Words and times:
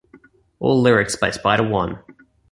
All 0.57 0.81
lyrics 0.81 1.15
by 1.15 1.29
Spider 1.29 1.61
One. 1.61 1.99